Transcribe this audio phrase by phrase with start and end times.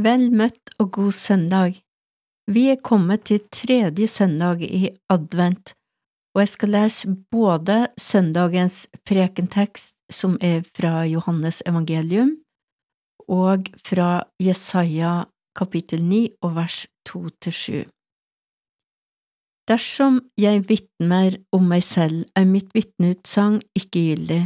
[0.00, 1.74] Vel møtt og god søndag.
[2.48, 5.74] Vi er kommet til tredje søndag i advent,
[6.32, 12.30] og jeg skal lese både søndagens prekentekst, som er fra Johannes evangelium,
[13.28, 15.26] og fra Jesaja
[15.58, 17.82] kapittel 9 og vers 2 til 7.
[19.68, 24.42] Dersom jeg vitner om meg selv, er mitt vitneutsagn ikke gyldig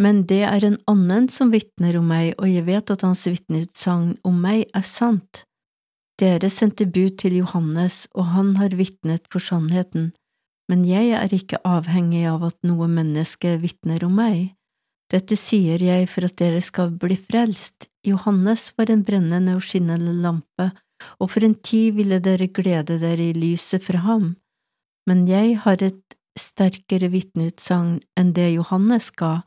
[0.00, 4.14] men det er en annen som vitner om meg, og jeg vet at hans vitnesagn
[4.24, 5.44] om meg er sant.
[6.20, 10.10] Dere sendte bud til Johannes, og han har vitnet for sannheten,
[10.70, 14.52] men jeg er ikke avhengig av at noe menneske vitner om meg.
[15.10, 17.88] Dette sier jeg for at dere skal bli frelst.
[18.06, 20.70] Johannes var en brennende og skinnende lampe,
[21.18, 24.34] og for en tid ville dere glede dere i lyset fra ham.
[25.08, 29.40] Men jeg har et sterkere vitneutsagn enn det Johannes ga,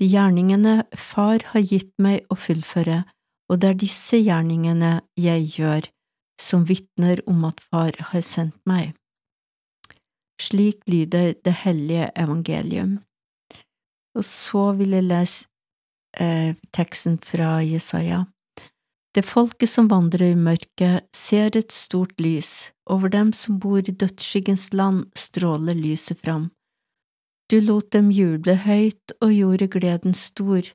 [0.00, 3.02] de gjerningene Far har gitt meg å fullføre,
[3.48, 5.88] og det er disse gjerningene jeg gjør,
[6.40, 8.92] som vitner om at Far har sendt meg.
[10.42, 12.98] Slik lyder det hellige evangelium.
[14.16, 15.46] Og så vil jeg lese
[16.20, 18.26] eh, teksten fra Jesaja.
[19.16, 23.96] Det folket som vandrer i mørket, ser et stort lys, over dem som bor i
[23.96, 26.50] dødsskyggens land, stråler lyset fram.
[27.50, 30.66] Du lot dem juble høyt og gjorde gleden stor,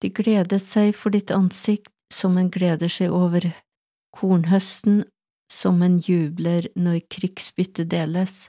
[0.00, 3.48] de gledet seg for ditt ansikt som en gleder seg over
[4.14, 5.02] kornhøsten,
[5.50, 8.46] som en jubler når krigsbyttet deles.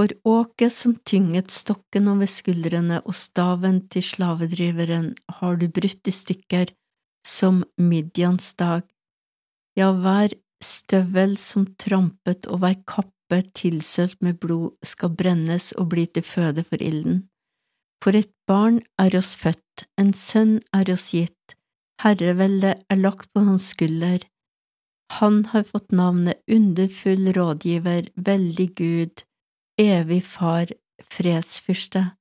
[0.00, 6.14] For åket som tynget stokken over skuldrene og staven til slavedriveren har du brutt i
[6.14, 6.72] stykker,
[7.26, 8.86] som Midjans dag.
[9.76, 10.32] Ja, hver
[10.64, 16.22] støvel som trampet og hver kapp kappe tilsølt med blod skal brennes og bli til
[16.22, 17.28] føde for ilden.
[18.02, 21.54] For et barn er oss født, en sønn er oss gitt,
[22.02, 24.18] herreveldet er lagt på hans skulder.
[25.20, 29.22] Han har fått navnet Underfull rådgiver, veldig Gud,
[29.78, 30.66] evig Far,
[31.02, 32.16] fredsfyrste.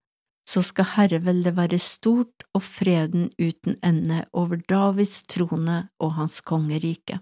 [0.49, 7.19] Så skal herreveldet være stort og freden uten ende over Davids trone og hans kongerike.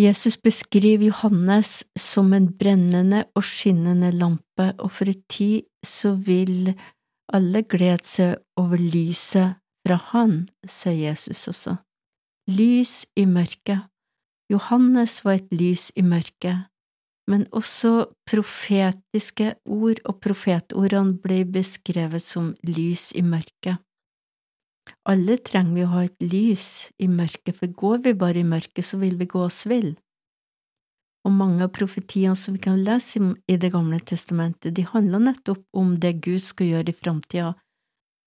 [0.00, 6.72] Jesus beskriver Johannes som en brennende og skinnende lampe, og for en tid så vil
[7.32, 11.76] alle glede seg over lyset fra Han, sier Jesus også.
[12.48, 13.84] Lys i mørket.
[14.50, 16.66] Johannes var et lys i mørket,
[17.28, 23.78] men også profetiske ord og profetordene ble beskrevet som lys i mørket.
[25.08, 26.68] Alle trenger vi å ha et lys
[27.02, 29.94] i mørket, for går vi bare i mørket, så vil vi gå oss vill.
[31.26, 35.62] Og mange av profetiene som vi kan lese i Det gamle testamentet, de handler nettopp
[35.72, 37.52] om det Gud skal gjøre i framtida,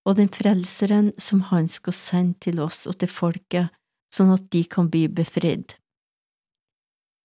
[0.06, 3.72] og den frelseren som han skal sende til oss og til folket,
[4.14, 5.74] sånn at de kan bli befridd.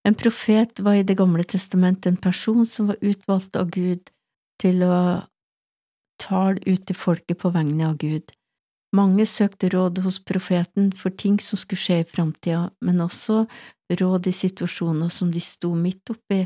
[0.04, 4.10] En profet var i Det gamle testamentet en person som var utvalgt av Gud
[4.60, 5.28] til å
[6.22, 8.34] tale ut til folket på vegne av Gud.
[8.92, 13.46] Mange søkte råd hos profeten for ting som skulle skje i framtida, men også
[14.02, 16.42] råd i situasjoner som de sto midt oppi.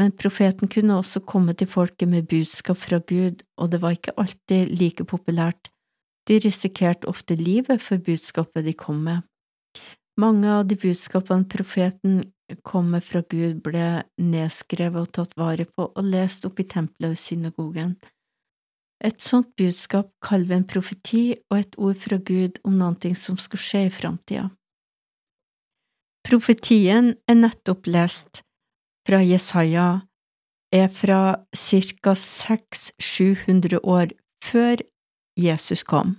[0.00, 4.16] Men profeten kunne også komme til folket med budskap fra Gud, og det var ikke
[4.16, 5.68] alltid like populært.
[6.28, 9.20] De risikerte ofte livet for budskapet de kom med.
[10.20, 12.22] Mange av de budskapene profeten
[12.64, 17.14] kom med fra Gud, ble nedskrevet og tatt vare på og lest opp i tempelet
[17.14, 17.94] og synagogen.
[19.00, 23.38] Et sånt budskap kaller vi en profeti og et ord fra Gud om noe som
[23.40, 24.50] skal skje i framtida.
[26.28, 28.42] Profetien er nettopp lest
[29.08, 30.02] fra Jesaja,
[30.70, 31.20] er fra
[31.56, 32.12] ca.
[32.12, 34.12] 600–700 år
[34.44, 34.84] før
[35.40, 36.18] Jesus kom,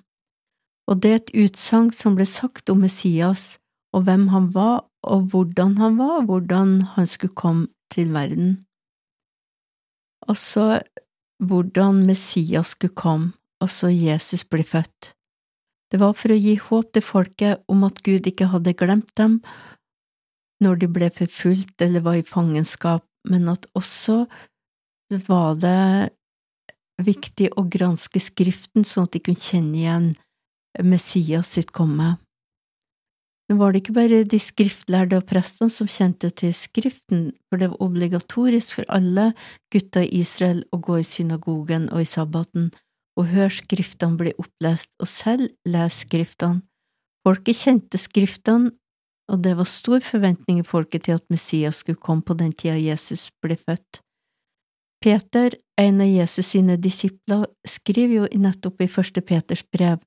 [0.90, 3.62] og det er et utsagn som ble sagt om Messias
[3.94, 8.66] og hvem han var, og hvordan han var, og hvordan han skulle komme til verden.
[10.30, 10.80] Og så
[11.41, 15.13] hvordan Messias skulle komme, altså Jesus ble født.
[15.91, 19.41] Det var for å gi håp til folket om at Gud ikke hadde glemt dem
[20.61, 24.23] når de ble forfulgt eller var i fangenskap, men at også
[25.28, 26.14] var det
[27.02, 30.11] viktig å granske Skriften sånn at de kunne kjenne igjen
[30.85, 32.14] Messias sitt komme.
[33.52, 37.68] Nå var det ikke bare de skriftlærde og prestene som kjente til Skriften, for det
[37.74, 39.34] var obligatorisk for alle
[39.74, 42.70] gutta i Israel å gå i synagogen og i sabbaten
[43.20, 46.62] og høre Skriftene bli opplest, og selv lese Skriftene.
[47.28, 48.72] Folket kjente Skriftene,
[49.28, 52.78] og det var stor forventning i folket til at Messias skulle komme på den tida
[52.80, 54.00] Jesus ble født.
[55.04, 60.00] Peter, en av Jesus sine disipler, skriver jo nettopp i første Peters brev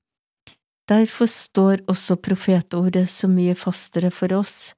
[0.89, 4.73] Derfor står også profetordet så mye fastere for oss.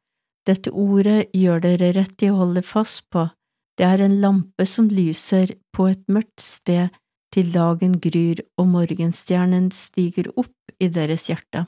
[0.47, 3.25] Dette ordet gjør dere rett i å holde fast på,
[3.77, 6.95] det er en lampe som lyser på et mørkt sted
[7.35, 11.67] til dagen gryr og morgenstjernen stiger opp i deres hjerte.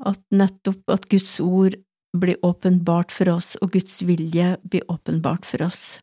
[0.00, 1.76] At nettopp at Guds ord
[2.16, 6.00] blir åpenbart for oss, og Guds vilje blir åpenbart for oss.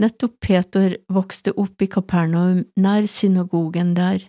[0.00, 4.24] Nettopp Peter vokste opp i Kapernaum, nær synagogen der,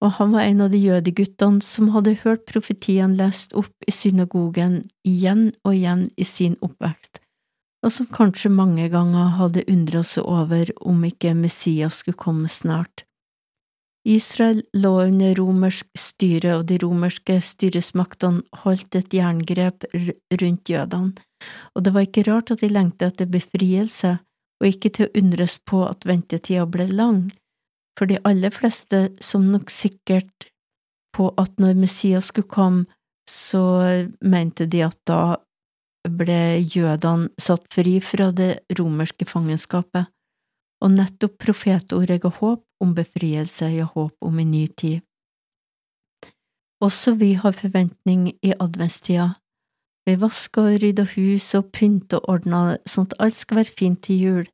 [0.00, 4.80] og han var en av de jødeguttene som hadde hørt profetiene lest opp i synagogen
[5.06, 7.20] igjen og igjen i sin oppvekst,
[7.84, 13.04] og som kanskje mange ganger hadde undret seg over om ikke Messias skulle komme snart.
[14.08, 19.84] Israel lå under romersk styre, og de romerske styresmaktene holdt et jerngrep
[20.40, 21.12] rundt jødene,
[21.74, 24.16] og det var ikke rart at de lengtet etter befrielse,
[24.60, 27.28] og ikke til å undres på at ventetida ble lang,
[28.00, 30.48] for de aller fleste som nok sikkert
[31.12, 32.86] på at når Messias skulle komme,
[33.28, 33.60] så
[34.24, 35.36] mente de at da
[36.08, 40.08] ble jødene satt fri fra det romerske fangenskapet,
[40.80, 45.04] og nettopp profetordet ga håp om befrielse, og håp om en ny tid.
[46.80, 49.34] Også vi har forventning i adventstida.
[50.08, 54.00] Vi vasker og rydder hus og pynter og ordner sånn at alt skal være fint
[54.08, 54.48] til jul.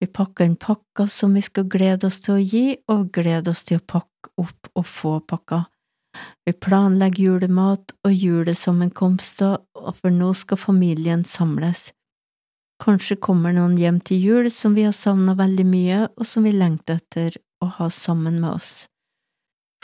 [0.00, 3.64] Vi pakker inn pakker som vi skal glede oss til å gi, og glede oss
[3.64, 5.64] til å pakke opp og få pakker.
[6.44, 9.58] Vi planlegger julemat og julesammenkomster,
[9.96, 11.90] for nå skal familien samles.
[12.82, 16.52] Kanskje kommer noen hjem til jul som vi har savnet veldig mye, og som vi
[16.52, 18.74] lengter etter å ha sammen med oss.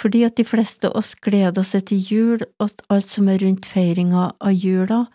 [0.01, 3.69] Fordi at de fleste av oss gleder seg til jul og alt som er rundt
[3.69, 5.07] feiringa av jula,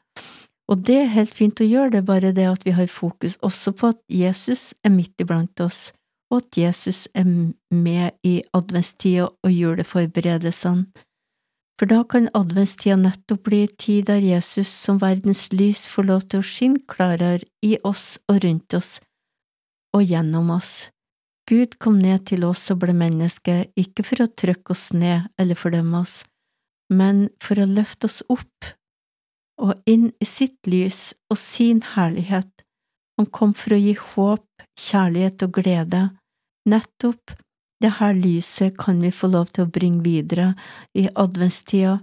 [0.68, 3.38] og det er helt fint å gjøre, det er bare det at vi har fokus
[3.46, 5.92] også på at Jesus er midt iblant oss,
[6.32, 7.28] og at Jesus er
[7.72, 11.06] med i adventstida og juleforberedelsene
[11.78, 16.42] for da kan adventstida nettopp bli tid der Jesus som verdens lys får lov til
[16.42, 18.98] å skinne klarere i oss og rundt oss
[19.96, 20.90] og gjennom oss.
[21.48, 25.58] Gud kom ned til oss og ble menneske, ikke for å trykke oss ned eller
[25.58, 26.24] fordømme oss,
[26.92, 28.74] men for å løfte oss opp
[29.62, 32.50] og inn i sitt lys og sin herlighet.
[33.18, 34.46] Han kom for å gi håp,
[34.78, 36.04] kjærlighet og glede,
[36.70, 37.34] nettopp
[37.82, 40.54] det her lyset kan vi få lov til å bringe videre
[40.98, 42.00] i adventstida,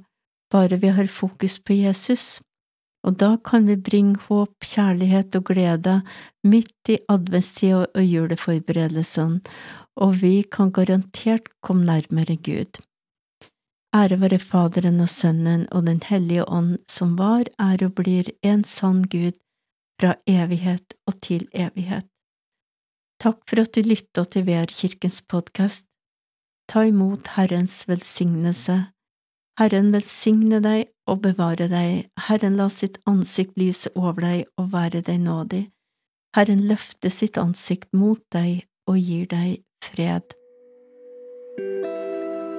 [0.52, 2.40] bare vi har fokus på Jesus,
[3.04, 5.98] og da kan vi bringe håp, kjærlighet og glede
[6.46, 9.42] midt i adventstida og juleforberedelsene,
[10.00, 12.78] og vi kan garantert komme nærmere Gud.
[13.94, 18.64] Ære være Faderen og Sønnen og Den hellige ånd, som var, er og blir en
[18.67, 19.38] sann Gud
[20.00, 22.08] fra evighet og til evighet.
[23.23, 25.87] Takk for at du lytta til VR-kirkens podkast.
[26.69, 28.81] Ta imot Herrens velsignelse.
[29.61, 35.06] Herren velsigne deg og bevare deg, Herren la sitt ansikt lyse over deg og være
[35.06, 35.69] deg nådig.
[36.35, 40.35] Herren løfte sitt ansikt mot deg og gir deg fred.